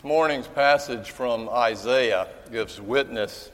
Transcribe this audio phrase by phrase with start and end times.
[0.00, 3.50] This morning's passage from Isaiah gives witness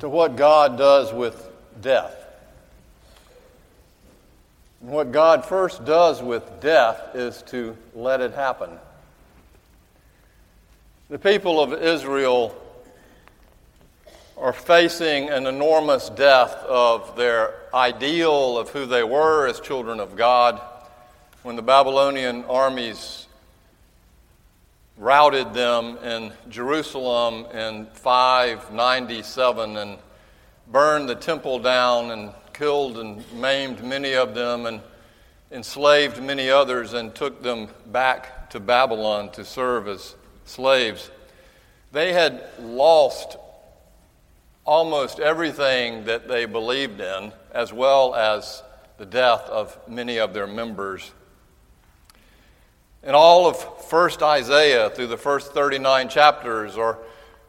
[0.00, 1.48] to what God does with
[1.80, 2.12] death.
[4.80, 8.70] And what God first does with death is to let it happen.
[11.08, 12.60] The people of Israel
[14.36, 20.16] are facing an enormous death of their ideal of who they were as children of
[20.16, 20.60] God
[21.44, 23.28] when the Babylonian armies
[25.02, 29.98] routed them in Jerusalem in 597 and
[30.70, 34.80] burned the temple down and killed and maimed many of them and
[35.50, 41.10] enslaved many others and took them back to Babylon to serve as slaves.
[41.90, 43.36] They had lost
[44.64, 48.62] almost everything that they believed in, as well as
[48.98, 51.10] the death of many of their members
[53.02, 56.98] in all of 1st Isaiah, through the first 39 chapters, are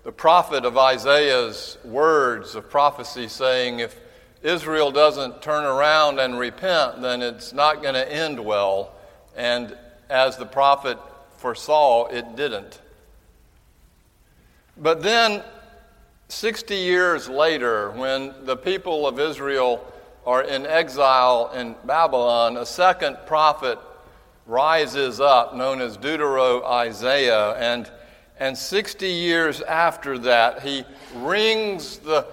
[0.03, 3.99] the prophet of Isaiah's words of prophecy saying, if
[4.41, 8.93] Israel doesn't turn around and repent, then it's not going to end well.
[9.35, 9.77] And
[10.09, 10.97] as the prophet
[11.37, 12.81] foresaw, it didn't.
[14.75, 15.43] But then,
[16.29, 19.85] 60 years later, when the people of Israel
[20.25, 23.77] are in exile in Babylon, a second prophet
[24.45, 27.89] rises up, known as Deutero Isaiah, and,
[28.39, 30.83] and 60 years after that, he
[31.15, 32.25] rings the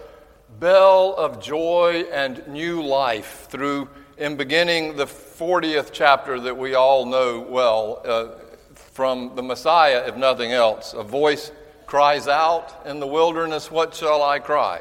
[0.58, 3.88] bell of joy and new life through,
[4.18, 8.28] in beginning the 40th chapter that we all know well uh,
[8.74, 10.92] from the Messiah, if nothing else.
[10.92, 11.52] A voice
[11.86, 14.80] cries out in the wilderness, What shall I cry?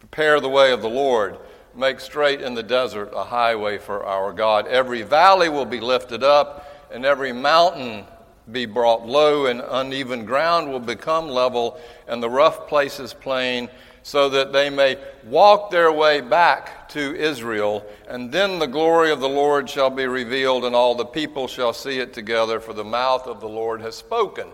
[0.00, 1.38] Prepare the way of the Lord
[1.76, 4.66] make straight in the desert a highway for our God.
[4.66, 8.04] Every valley will be lifted up, and every mountain
[8.50, 13.68] be brought low, and uneven ground will become level, and the rough places plain,
[14.02, 17.84] so that they may walk their way back to Israel.
[18.06, 21.72] And then the glory of the Lord shall be revealed, and all the people shall
[21.72, 24.48] see it together, for the mouth of the Lord has spoken.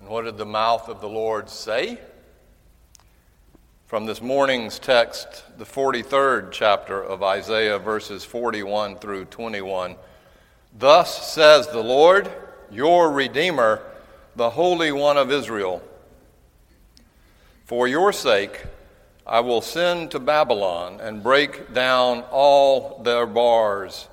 [0.00, 2.00] And what did the mouth of the Lord say?
[3.92, 9.96] From this morning's text, the 43rd chapter of Isaiah, verses 41 through 21.
[10.78, 12.32] Thus says the Lord,
[12.70, 13.82] your Redeemer,
[14.34, 15.82] the Holy One of Israel
[17.66, 18.64] For your sake,
[19.26, 24.08] I will send to Babylon and break down all their bars,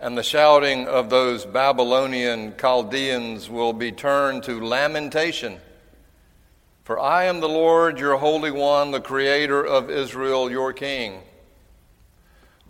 [0.00, 5.60] and the shouting of those Babylonian Chaldeans will be turned to lamentation
[6.90, 11.20] for I am the Lord, your Holy One, the Creator of Israel, your King.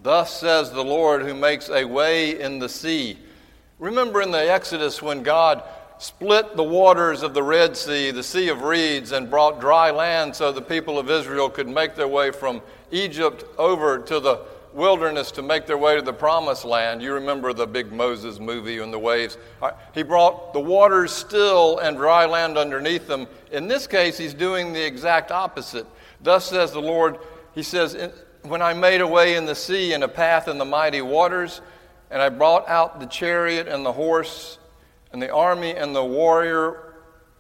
[0.03, 3.17] Thus says the Lord, who makes a way in the sea.
[3.79, 5.63] Remember in the Exodus when God
[5.97, 10.37] split the waters of the Red Sea, the Sea of Reeds, and brought dry land
[10.37, 12.61] so the people of Israel could make their way from
[12.91, 17.03] Egypt over to the wilderness to make their way to the promised land.
[17.03, 19.37] You remember the big Moses movie and the waves.
[19.95, 23.27] He brought the waters still and dry land underneath them.
[23.53, 25.87] In this case, he's doing the exact opposite.
[26.21, 27.19] Thus says the Lord,
[27.55, 30.65] He says, When I made a way in the sea and a path in the
[30.65, 31.61] mighty waters,
[32.11, 34.59] and I brought out the chariot and the horse
[35.13, 36.95] and the army and the warrior,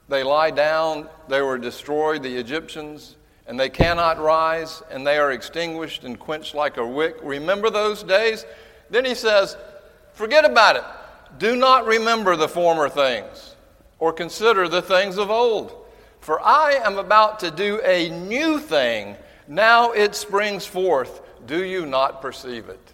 [0.09, 3.17] they lie down, they were destroyed, the Egyptians
[3.51, 7.17] and they cannot rise, and they are extinguished and quenched like a wick.
[7.21, 8.47] Remember those days?
[8.91, 9.57] Then he says,
[10.13, 10.85] Forget about it.
[11.37, 13.57] Do not remember the former things,
[13.99, 15.75] or consider the things of old.
[16.21, 19.17] For I am about to do a new thing.
[19.49, 21.21] Now it springs forth.
[21.45, 22.93] Do you not perceive it?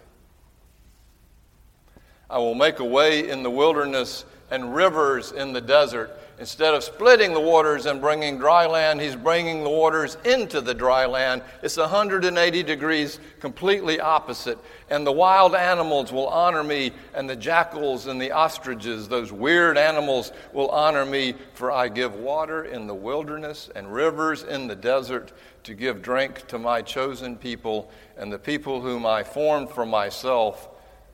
[2.31, 6.19] I will make a way in the wilderness and rivers in the desert.
[6.39, 10.73] Instead of splitting the waters and bringing dry land, he's bringing the waters into the
[10.73, 11.41] dry land.
[11.63, 14.59] It's 180 degrees completely opposite.
[14.91, 19.79] And the wild animals will honor me, and the jackals and the ostriches, those weird
[19.79, 24.75] animals, will honor me, for I give water in the wilderness and rivers in the
[24.75, 25.33] desert
[25.63, 30.69] to give drink to my chosen people and the people whom I formed for myself,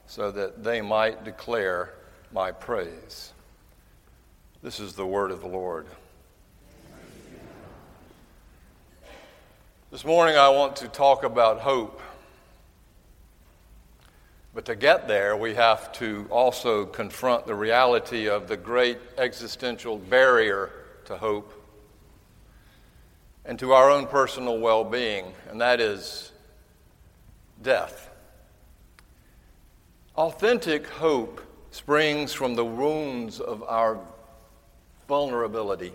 [0.05, 1.93] so that they might declare
[2.33, 3.31] my praise.
[4.63, 5.85] This is the word of the Lord.
[9.91, 11.99] This morning I want to talk about hope.
[14.55, 19.97] But to get there, we have to also confront the reality of the great existential
[19.97, 20.71] barrier
[21.05, 21.61] to hope
[23.43, 26.31] and to our own personal well being, and that is
[27.61, 28.09] death.
[30.15, 33.99] Authentic hope springs from the wounds of our
[35.07, 35.93] vulnerability.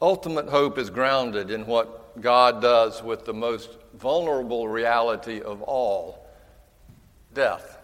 [0.00, 6.26] Ultimate hope is grounded in what God does with the most vulnerable reality of all
[7.32, 7.78] death.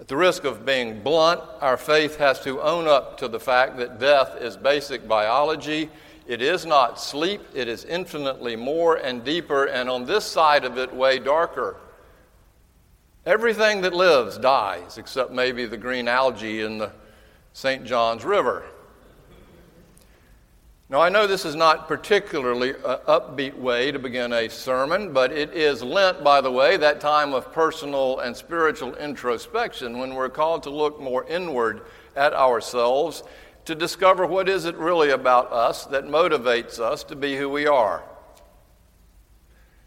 [0.00, 3.76] At the risk of being blunt, our faith has to own up to the fact
[3.76, 5.88] that death is basic biology.
[6.26, 10.76] It is not sleep, it is infinitely more and deeper, and on this side of
[10.76, 11.76] it, way darker.
[13.24, 16.90] Everything that lives dies, except maybe the green algae in the
[17.52, 17.84] St.
[17.84, 18.64] John's River.
[20.88, 25.32] Now, I know this is not particularly an upbeat way to begin a sermon, but
[25.32, 30.28] it is Lent, by the way, that time of personal and spiritual introspection when we're
[30.28, 31.80] called to look more inward
[32.14, 33.22] at ourselves
[33.64, 37.66] to discover what is it really about us that motivates us to be who we
[37.66, 38.02] are.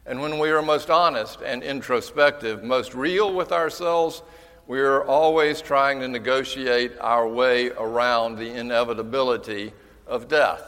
[0.07, 4.23] And when we are most honest and introspective, most real with ourselves,
[4.67, 9.73] we are always trying to negotiate our way around the inevitability
[10.07, 10.63] of death.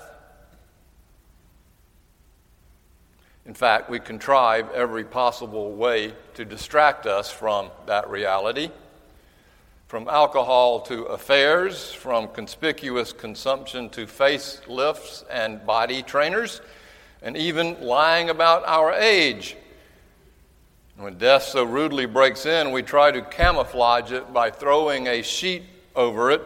[3.45, 8.69] In fact, we contrive every possible way to distract us from that reality.
[9.88, 16.59] From alcohol to affairs, from conspicuous consumption to facelifts and body trainers
[17.21, 19.55] and even lying about our age.
[20.97, 25.61] When death so rudely breaks in, we try to camouflage it by throwing a sheet
[25.95, 26.41] over it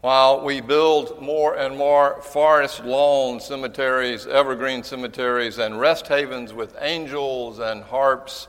[0.00, 6.76] while we build more and more forest lawn cemeteries, evergreen cemeteries, and rest havens with
[6.80, 8.48] angels and harps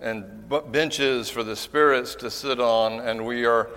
[0.00, 3.70] and benches for the spirits to sit on, and we are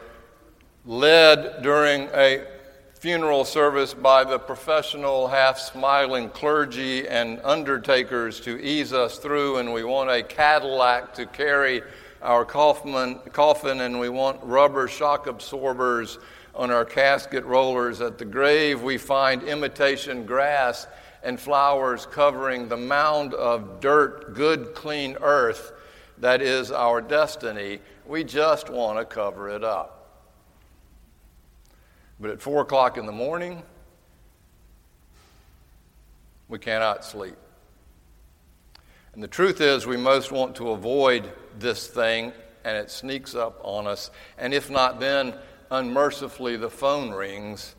[0.86, 2.44] led during a
[3.08, 9.72] funeral service by the professional, half smiling clergy and undertakers to ease us through, and
[9.72, 11.82] we want a Cadillac to carry
[12.22, 16.20] our coffin, coffin and we want rubber shock absorbers
[16.54, 18.02] on our casket rollers.
[18.02, 20.86] At the grave, we find imitation grass
[21.24, 25.72] and flowers covering the mound of dirt, good, clean earth
[26.18, 27.80] that is our destiny.
[28.06, 29.97] We just want to cover it up.
[32.20, 33.62] But at four o'clock in the morning,
[36.48, 37.36] we cannot sleep.
[39.14, 42.34] And the truth is, we most want to avoid this thing,
[42.64, 44.12] and it sneaks up on us.
[44.38, 45.36] And if not then,
[45.72, 47.76] unmercifully, the phone rings,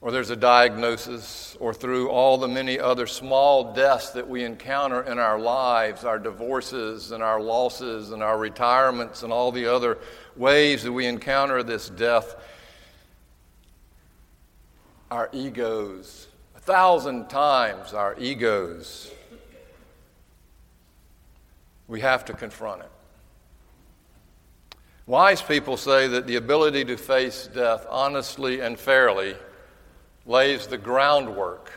[0.00, 5.02] or there's a diagnosis, or through all the many other small deaths that we encounter
[5.02, 9.98] in our lives our divorces, and our losses, and our retirements, and all the other
[10.36, 12.36] ways that we encounter this death
[15.10, 19.10] our egos, a thousand times our egos,
[21.88, 22.90] we have to confront it.
[25.06, 29.34] Wise people say that the ability to face death honestly and fairly
[30.24, 31.72] lays the groundwork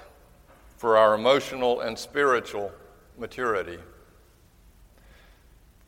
[0.77, 2.71] for our emotional and spiritual
[3.17, 3.79] maturity.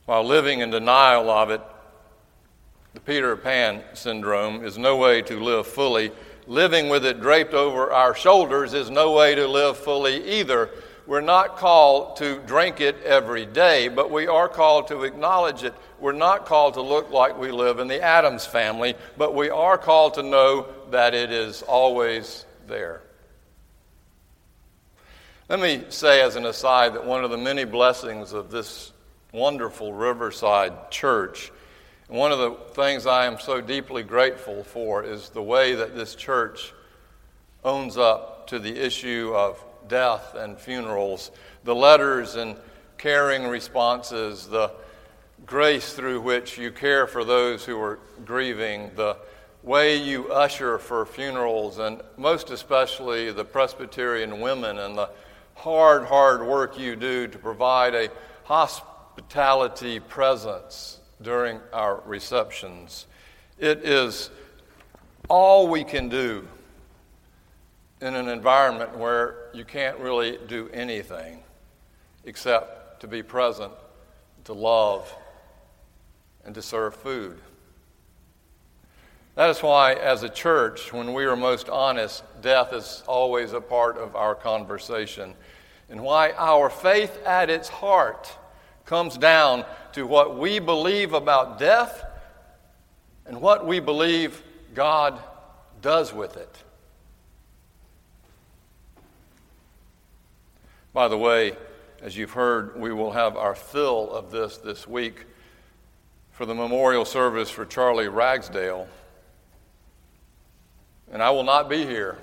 [0.06, 1.62] While living in denial of it,
[2.96, 6.12] the Peter Pan syndrome is no way to live fully
[6.48, 10.70] living with it draped over our shoulders is no way to live fully either.
[11.08, 15.74] We're not called to drink it every day, but we are called to acknowledge it.
[16.00, 19.78] We're not called to look like we live in the Addams family, but we are
[19.78, 23.02] called to know that it is always there.
[25.48, 28.92] Let me say, as an aside, that one of the many blessings of this
[29.32, 31.52] wonderful Riverside church
[32.08, 36.14] one of the things I am so deeply grateful for is the way that this
[36.14, 36.72] church
[37.64, 41.32] owns up to the issue of death and funerals,
[41.64, 42.58] the letters and
[43.00, 44.72] caring responses, the
[45.48, 49.18] grace through which you care for those who are grieving, the
[49.64, 55.10] way you usher for funerals, and most especially the Presbyterian women and the
[55.56, 58.10] hard, hard work you do to provide a
[58.44, 63.08] hospitality presence during our receptions.
[63.58, 64.30] It is
[65.30, 66.48] all we can do
[68.02, 71.44] in an environment where you can't really do anything
[72.26, 73.72] except to be present,
[74.44, 75.14] to love,
[76.44, 77.40] and to serve food.
[79.36, 83.62] That is why, as a church, when we are most honest, death is always a
[83.62, 85.34] part of our conversation,
[85.90, 88.32] and why our faith at its heart
[88.86, 92.04] comes down to what we believe about death
[93.26, 95.20] and what we believe God
[95.82, 96.64] does with it.
[100.94, 101.58] By the way,
[102.02, 105.26] as you've heard, we will have our fill of this this week
[106.32, 108.88] for the memorial service for Charlie Ragsdale.
[111.12, 112.18] And I will not be here.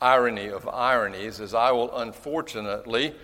[0.00, 3.14] Irony of ironies, as I will unfortunately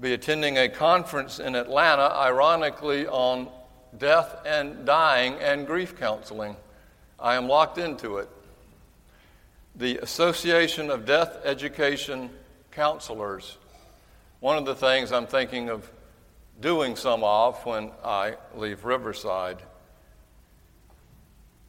[0.00, 3.48] be attending a conference in Atlanta, ironically, on
[3.96, 6.56] death and dying and grief counseling.
[7.18, 8.28] I am locked into it.
[9.74, 12.30] The Association of Death Education
[12.70, 13.56] Counselors.
[14.40, 15.90] One of the things I'm thinking of
[16.60, 19.62] doing some of when I leave Riverside.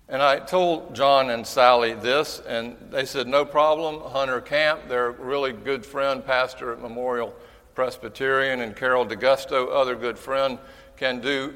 [0.07, 4.01] And I told John and Sally this, and they said, No problem.
[4.11, 7.35] Hunter Camp, their really good friend, pastor at Memorial
[7.79, 10.59] Presbyterian, and Carol DeGusto, other good friend,
[10.97, 11.53] can do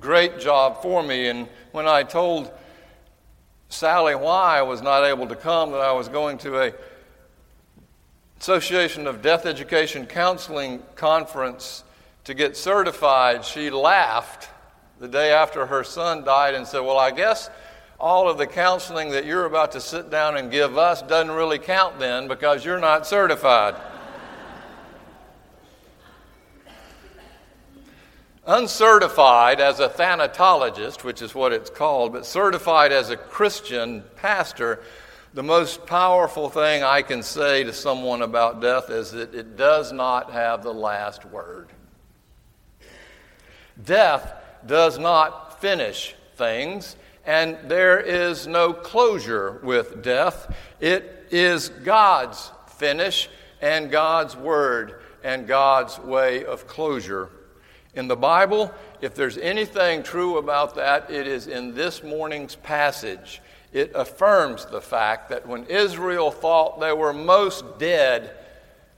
[0.00, 1.28] great job for me.
[1.28, 2.50] And when I told
[3.68, 6.72] Sally why I was not able to come, that I was going to a
[8.40, 11.84] Association of Death Education Counseling conference
[12.24, 14.48] to get certified, she laughed
[14.98, 17.48] the day after her son died and said, Well, I guess
[18.00, 21.60] all of the counseling that you're about to sit down and give us doesn't really
[21.60, 23.76] count then because you're not certified.
[28.46, 34.82] Uncertified as a thanatologist, which is what it's called, but certified as a Christian pastor,
[35.34, 39.92] the most powerful thing I can say to someone about death is that it does
[39.92, 41.68] not have the last word.
[43.84, 44.32] Death
[44.66, 50.54] does not finish things, and there is no closure with death.
[50.80, 53.28] It is God's finish
[53.60, 57.30] and God's word and God's way of closure.
[57.94, 63.42] In the Bible, if there's anything true about that, it is in this morning's passage.
[63.72, 68.36] It affirms the fact that when Israel thought they were most dead,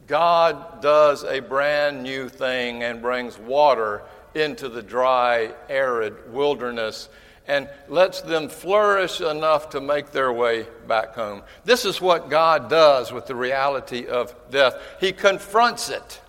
[0.07, 4.03] God does a brand new thing and brings water
[4.35, 7.09] into the dry, arid wilderness
[7.49, 11.43] and lets them flourish enough to make their way back home.
[11.65, 14.77] This is what God does with the reality of death.
[15.01, 16.21] He confronts it,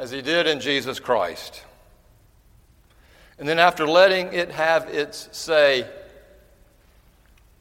[0.00, 1.62] as He did in Jesus Christ.
[3.38, 5.86] And then, after letting it have its say,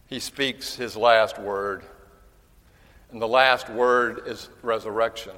[0.07, 1.83] He speaks His last word.
[3.11, 5.33] And the last word is resurrection.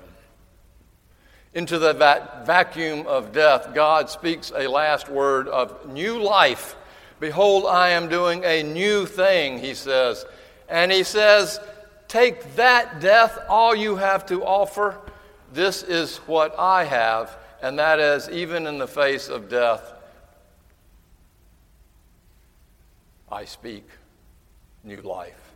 [1.55, 6.75] Into the va- vacuum of death, God speaks a last word of new life.
[7.20, 10.24] Behold, I am doing a new thing, he says.
[10.70, 11.60] And he says,
[12.08, 14.98] Take that death, all you have to offer.
[15.51, 19.93] This is what I have, and that is, even in the face of death,
[23.31, 23.88] I speak
[24.84, 25.53] new life.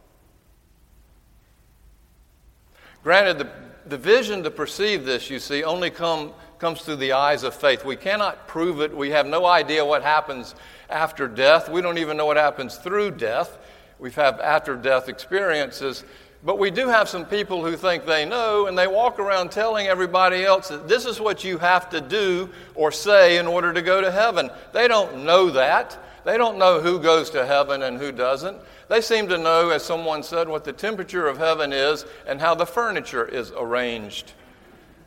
[3.04, 3.50] Granted, the
[3.86, 7.86] the vision to perceive this, you see, only come, comes through the eyes of faith.
[7.86, 8.96] We cannot prove it.
[8.96, 10.56] We have no idea what happens
[10.90, 11.70] after death.
[11.70, 13.58] We don't even know what happens through death.
[14.00, 16.04] We've had after death experiences.
[16.46, 19.88] But we do have some people who think they know, and they walk around telling
[19.88, 23.82] everybody else that this is what you have to do or say in order to
[23.82, 24.52] go to heaven.
[24.72, 25.98] They don't know that.
[26.24, 28.60] They don't know who goes to heaven and who doesn't.
[28.90, 32.54] They seem to know, as someone said, what the temperature of heaven is and how
[32.54, 34.34] the furniture is arranged.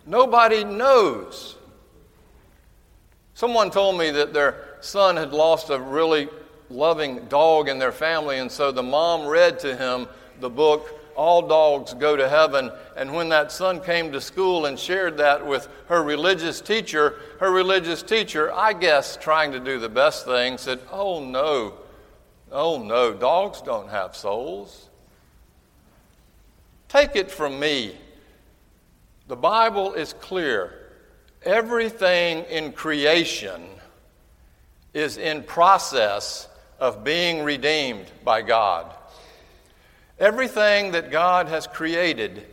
[0.07, 1.55] Nobody knows.
[3.35, 6.29] Someone told me that their son had lost a really
[6.69, 10.09] loving dog in their family, and so the mom read to him
[10.41, 12.71] the book all dogs go to heaven.
[12.97, 17.51] And when that son came to school and shared that with her religious teacher, her
[17.51, 21.75] religious teacher, I guess trying to do the best thing, said, Oh no,
[22.51, 24.89] Oh, no, dogs don't have souls.
[26.89, 27.95] Take it from me.
[29.27, 30.93] The Bible is clear.
[31.43, 33.63] Everything in creation
[34.95, 36.49] is in process
[36.81, 38.95] of being redeemed by God.
[40.19, 42.45] Everything that God has created,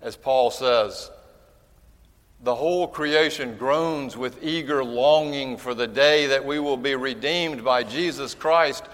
[0.00, 1.10] as Paul says,
[2.42, 7.62] the whole creation groans with eager longing for the day that we will be redeemed
[7.62, 8.84] by Jesus Christ.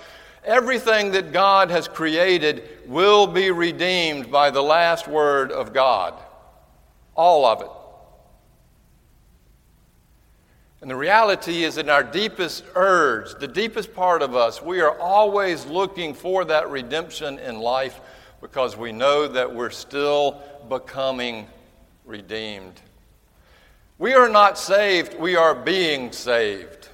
[0.44, 6.14] Everything that God has created will be redeemed by the last word of God.
[7.14, 7.70] All of it.
[10.86, 14.96] And the reality is, in our deepest urge, the deepest part of us, we are
[15.00, 18.00] always looking for that redemption in life
[18.40, 21.48] because we know that we're still becoming
[22.04, 22.80] redeemed.
[23.98, 26.88] We are not saved, we are being saved.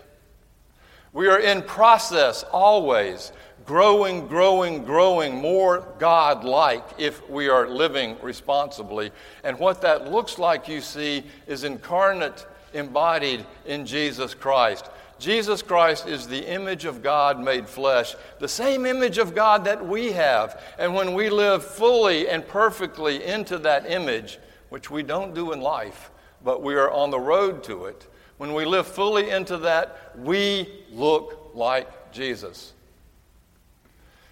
[1.13, 3.31] We are in process always,
[3.67, 9.11] growing, growing, growing more God like if we are living responsibly.
[9.45, 14.91] And what that looks like, you see, is incarnate, embodied in Jesus Christ.
[15.19, 19.87] Jesus Christ is the image of God made flesh, the same image of God that
[19.87, 20.61] we have.
[20.79, 25.61] And when we live fully and perfectly into that image, which we don't do in
[25.61, 26.11] life,
[26.43, 30.69] but we are on the road to it, when we live fully into that, we
[30.91, 32.73] look like Jesus.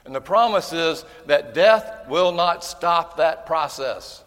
[0.04, 4.24] And the promise is that death will not stop that process.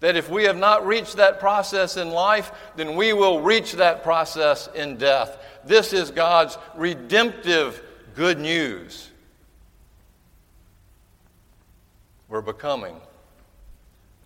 [0.00, 4.02] That if we have not reached that process in life, then we will reach that
[4.02, 5.38] process in death.
[5.64, 7.82] This is God's redemptive
[8.14, 9.10] good news.
[12.28, 12.96] We're becoming,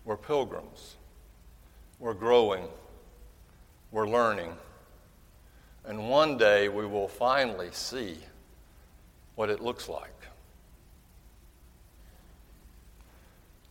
[0.03, 0.95] we're pilgrims,
[1.99, 2.67] we're growing,
[3.91, 4.53] we're learning.
[5.85, 8.17] And one day we will finally see
[9.35, 10.11] what it looks like.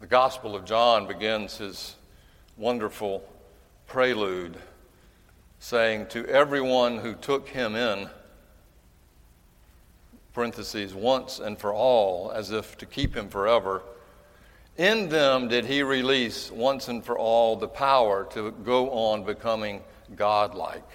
[0.02, 1.94] The Gospel of John begins his
[2.56, 3.22] wonderful
[3.86, 4.56] prelude
[5.60, 8.10] saying, To everyone who took him in,
[10.32, 13.84] parentheses, once and for all, as if to keep him forever,
[14.76, 19.82] in them did he release once and for all the power to go on becoming
[20.16, 20.90] godlike.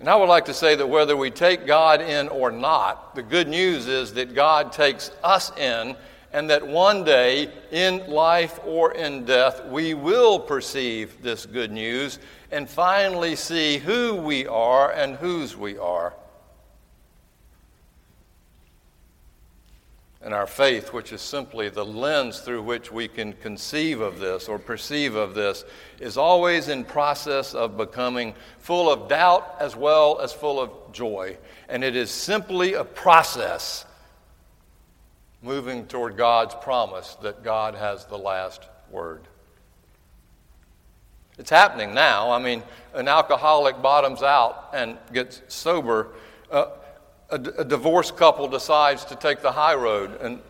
[0.00, 3.22] And I would like to say that whether we take God in or not, the
[3.22, 5.94] good news is that God takes us in
[6.32, 12.18] and that one day, in life or in death, we will perceive this good news
[12.50, 16.14] and finally see who we are and whose we are.
[20.20, 24.48] And our faith, which is simply the lens through which we can conceive of this
[24.48, 25.64] or perceive of this,
[26.00, 31.38] is always in process of becoming full of doubt as well as full of joy.
[31.68, 33.86] And it is simply a process
[35.42, 39.22] moving toward God's promise that God has the last word.
[41.38, 42.32] It's happening now.
[42.32, 42.62] I mean,
[42.94, 46.08] an alcoholic bottoms out and gets sober.
[46.50, 46.66] Uh,
[47.30, 50.40] a, a divorced couple decides to take the high road and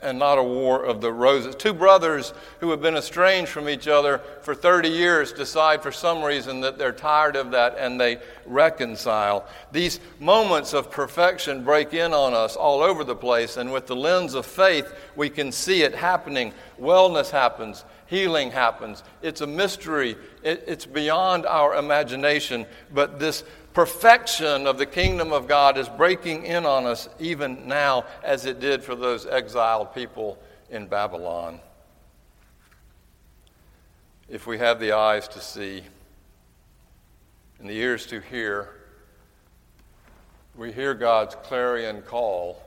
[0.00, 1.56] and not a war of the roses.
[1.56, 6.22] Two brothers who have been estranged from each other for 30 years decide for some
[6.22, 9.46] reason that they're tired of that and they reconcile.
[9.72, 13.96] These moments of perfection break in on us all over the place, and with the
[13.96, 16.52] lens of faith, we can see it happening.
[16.80, 19.02] Wellness happens, healing happens.
[19.20, 23.42] It's a mystery, it, it's beyond our imagination, but this
[23.74, 28.60] perfection of the kingdom of God is breaking in on us even now, as it
[28.60, 30.38] did for those exiled people
[30.70, 31.60] in Babylon.
[34.28, 35.82] If we have the eyes to see
[37.58, 38.70] and the ears to hear,
[40.56, 42.62] we hear God's clarion call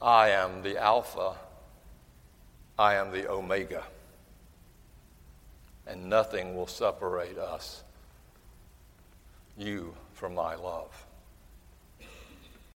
[0.00, 1.34] I am the Alpha,
[2.78, 3.82] I am the Omega,
[5.86, 7.82] and nothing will separate us
[9.56, 11.05] you from thy love.